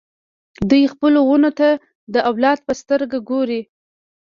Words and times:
دوی 0.69 0.83
خپلو 0.93 1.19
ونو 1.23 1.51
ته 1.59 1.69
د 2.13 2.15
اولاد 2.29 2.57
په 2.67 2.73
سترګه 2.81 3.17
ګوري. 3.29 3.61